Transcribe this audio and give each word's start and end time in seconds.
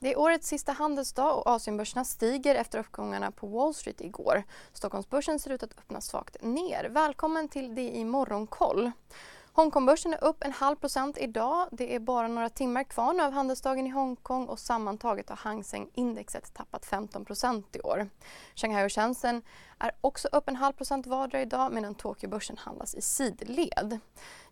Det 0.00 0.12
är 0.12 0.18
årets 0.18 0.48
sista 0.48 0.72
handelsdag 0.72 1.38
och 1.38 1.46
Asienbörserna 1.46 2.04
stiger 2.04 2.54
efter 2.54 2.78
uppgångarna 2.78 3.30
på 3.30 3.46
Wall 3.46 3.74
Street 3.74 4.00
igår. 4.00 4.42
Stockholmsbörsen 4.72 5.38
ser 5.38 5.50
ut 5.50 5.62
att 5.62 5.78
öppna 5.78 6.00
svagt 6.00 6.36
ner. 6.42 6.84
Välkommen 6.84 7.48
till 7.48 7.74
det 7.74 7.96
i 7.96 8.04
Morgonkoll. 8.04 8.90
Hongkongbörsen 9.58 10.14
är 10.14 10.24
upp 10.24 10.44
en 10.44 10.52
halv 10.52 10.76
procent 10.76 11.18
idag. 11.18 11.68
Det 11.72 11.94
är 11.94 11.98
bara 11.98 12.28
några 12.28 12.48
timmar 12.48 12.84
kvar 12.84 13.12
nu 13.12 13.22
av 13.22 13.32
handelsdagen 13.32 13.86
i 13.86 13.90
Hongkong 13.90 14.46
och 14.46 14.58
sammantaget 14.58 15.28
har 15.28 15.36
Hang 15.36 15.64
Seng-indexet 15.64 16.54
tappat 16.54 16.86
15 16.86 17.24
procent 17.24 17.76
i 17.76 17.80
år. 17.80 18.08
Shanghai 18.54 18.86
och 18.86 18.92
Shenzhen 18.92 19.42
är 19.78 19.92
också 20.00 20.28
upp 20.32 20.48
en 20.48 20.56
halv 20.56 20.72
procent 20.72 21.06
vardera 21.06 21.42
idag 21.42 21.72
medan 21.72 21.94
Tokyobörsen 21.94 22.56
handlas 22.58 22.94
i 22.94 23.02
sidled. 23.02 23.98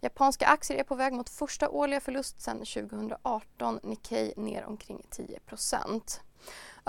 Japanska 0.01 0.47
aktier 0.47 0.79
är 0.79 0.85
på 0.85 0.95
väg 0.95 1.13
mot 1.13 1.31
första 1.31 1.69
årliga 1.69 2.01
förlust 2.01 2.41
sedan 2.41 2.59
2018. 2.59 3.81
Nikkei 3.83 4.33
ner 4.37 4.65
omkring 4.65 5.07
10 5.11 5.41
procent. 5.41 6.21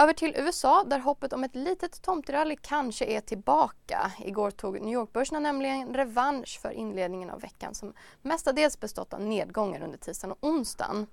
Över 0.01 0.13
till 0.13 0.33
USA 0.37 0.83
där 0.83 0.99
hoppet 0.99 1.33
om 1.33 1.43
ett 1.43 1.55
litet 1.55 2.01
tomterally 2.01 2.55
kanske 2.61 3.05
är 3.05 3.21
tillbaka. 3.21 4.11
Igår 4.19 4.51
tog 4.51 4.81
New 4.81 4.93
York-börserna 4.93 5.39
nämligen 5.39 5.93
revansch 5.93 6.59
för 6.61 6.71
inledningen 6.71 7.29
av 7.29 7.39
veckan 7.39 7.75
som 7.75 7.93
mestadels 8.21 8.79
bestått 8.79 9.13
av 9.13 9.21
nedgångar 9.21 9.81
under 9.81 9.97
tisdagen 9.97 10.31
och 10.31 10.49
onsdagen. 10.49 11.07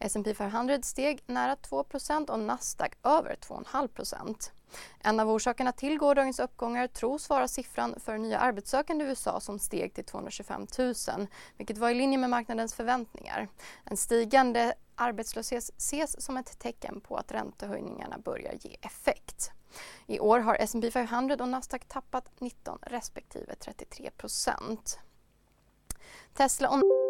S&P 0.00 0.34
500 0.34 0.78
steg 0.82 1.22
nära 1.26 1.54
2% 1.54 2.30
och 2.30 2.38
Nasdaq 2.38 2.92
över 3.02 3.36
2,5% 3.36 4.50
En 5.00 5.20
av 5.20 5.30
orsakerna 5.30 5.72
till 5.72 5.98
gårdagens 5.98 6.40
uppgångar 6.40 6.86
tros 6.86 7.28
vara 7.28 7.48
siffran 7.48 7.94
för 8.00 8.18
nya 8.18 8.38
arbetssökande 8.38 9.04
i 9.04 9.08
USA 9.08 9.40
som 9.40 9.58
steg 9.58 9.94
till 9.94 10.04
225 10.04 10.66
000, 10.78 10.94
vilket 11.56 11.78
var 11.78 11.90
i 11.90 11.94
linje 11.94 12.18
med 12.18 12.30
marknadens 12.30 12.74
förväntningar. 12.74 13.48
En 13.84 13.96
stigande 13.96 14.74
arbetslöshet 14.94 15.70
ses 15.76 16.24
som 16.24 16.36
ett 16.36 16.58
tecken 16.58 17.00
på 17.00 17.16
att 17.16 17.32
räntehöjningarna 17.32 18.18
börjar 18.18 18.54
ge 18.60 18.76
effekt. 18.80 19.50
I 20.06 20.20
år 20.20 20.38
har 20.38 20.54
S&P 20.54 20.90
500 20.90 21.36
och 21.40 21.48
Nasdaq 21.48 21.88
tappat 21.88 22.40
19 22.40 22.78
respektive 22.82 23.54
33 23.54 24.10
Tesla 26.34 26.68
och 26.68 27.09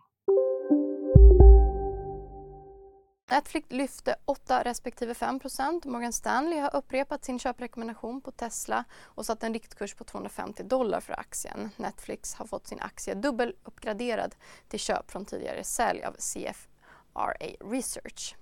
Netflix 3.31 3.71
lyfte 3.71 4.15
8 4.25 4.63
respektive 4.63 5.13
5% 5.13 5.87
Morgan 5.87 6.13
Stanley 6.13 6.59
har 6.59 6.75
upprepat 6.75 7.25
sin 7.25 7.39
köprekommendation 7.39 8.21
på 8.21 8.31
Tesla 8.31 8.83
och 9.03 9.25
satt 9.25 9.43
en 9.43 9.53
riktkurs 9.53 9.93
på 9.93 10.03
250 10.03 10.63
dollar 10.63 10.99
för 10.99 11.19
aktien. 11.19 11.69
Netflix 11.77 12.33
har 12.33 12.45
fått 12.45 12.67
sin 12.67 12.79
aktie 12.79 13.13
dubbeluppgraderad 13.13 14.35
till 14.67 14.79
köp 14.79 15.11
från 15.11 15.25
tidigare 15.25 15.63
sälj 15.63 16.03
av 16.03 16.13
CFRA 16.13 17.33
Research. 17.59 18.35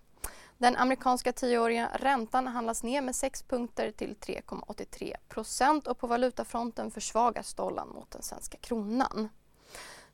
Den 0.57 0.75
amerikanska 0.75 1.33
tioåriga 1.33 1.89
räntan 1.93 2.47
handlas 2.47 2.83
ner 2.83 3.01
med 3.01 3.15
6 3.15 3.43
punkter 3.43 3.91
till 3.91 4.15
3,83% 4.15 5.87
och 5.87 5.97
på 5.97 6.07
valutafronten 6.07 6.91
försvagas 6.91 7.53
dollarn 7.53 7.89
mot 7.89 8.11
den 8.11 8.23
svenska 8.23 8.57
kronan. 8.57 9.29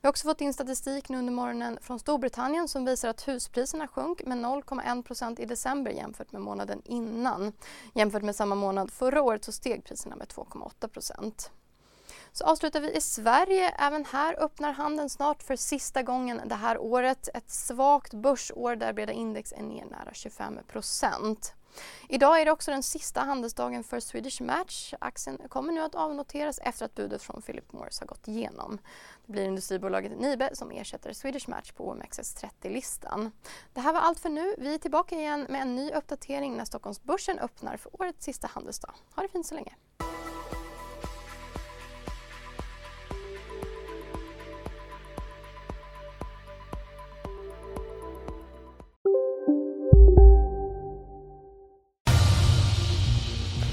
Vi 0.00 0.06
har 0.06 0.08
också 0.08 0.28
fått 0.28 0.40
in 0.40 0.52
statistik 0.52 1.08
nu 1.08 1.18
under 1.18 1.32
morgonen 1.32 1.78
från 1.82 1.98
Storbritannien 1.98 2.68
som 2.68 2.84
visar 2.84 3.08
att 3.08 3.28
huspriserna 3.28 3.88
sjönk 3.88 4.24
med 4.26 4.38
0,1% 4.38 5.40
i 5.40 5.44
december 5.44 5.90
jämfört 5.90 6.32
med 6.32 6.42
månaden 6.42 6.82
innan. 6.84 7.52
Jämfört 7.94 8.22
med 8.22 8.36
samma 8.36 8.54
månad 8.54 8.90
förra 8.90 9.22
året 9.22 9.44
så 9.44 9.52
steg 9.52 9.84
priserna 9.84 10.16
med 10.16 10.26
2,8 10.28 10.88
så 12.36 12.44
avslutar 12.44 12.80
vi 12.80 12.96
i 12.96 13.00
Sverige. 13.00 13.68
Även 13.78 14.04
här 14.04 14.40
öppnar 14.40 14.72
handeln 14.72 15.08
snart 15.08 15.42
för 15.42 15.56
sista 15.56 16.02
gången 16.02 16.40
det 16.46 16.54
här 16.54 16.78
året. 16.78 17.28
Ett 17.34 17.50
svagt 17.50 18.14
börsår 18.14 18.76
där 18.76 18.92
breda 18.92 19.12
index 19.12 19.52
är 19.52 19.62
ner 19.62 19.84
nära 19.84 20.10
25% 20.10 21.36
Idag 22.08 22.40
är 22.40 22.44
det 22.44 22.50
också 22.50 22.70
den 22.70 22.82
sista 22.82 23.20
handelsdagen 23.20 23.84
för 23.84 24.00
Swedish 24.00 24.42
Match. 24.42 24.94
Aktien 24.98 25.38
kommer 25.48 25.72
nu 25.72 25.80
att 25.80 25.94
avnoteras 25.94 26.58
efter 26.58 26.84
att 26.84 26.94
budet 26.94 27.22
från 27.22 27.42
Philip 27.42 27.72
Morris 27.72 28.00
har 28.00 28.06
gått 28.06 28.28
igenom. 28.28 28.78
Det 29.26 29.32
blir 29.32 29.44
industribolaget 29.44 30.20
Nibe 30.20 30.50
som 30.52 30.70
ersätter 30.70 31.12
Swedish 31.12 31.48
Match 31.48 31.72
på 31.72 31.94
OMXS30-listan. 31.94 33.30
Det 33.72 33.80
här 33.80 33.92
var 33.92 34.00
allt 34.00 34.20
för 34.20 34.28
nu. 34.28 34.54
Vi 34.58 34.74
är 34.74 34.78
tillbaka 34.78 35.14
igen 35.14 35.46
med 35.48 35.62
en 35.62 35.76
ny 35.76 35.90
uppdatering 35.90 36.56
när 36.56 36.64
Stockholmsbörsen 36.64 37.38
öppnar 37.38 37.76
för 37.76 38.00
årets 38.00 38.24
sista 38.24 38.46
handelsdag. 38.46 38.94
Ha 39.14 39.22
det 39.22 39.28
fint 39.28 39.46
så 39.46 39.54
länge! 39.54 39.74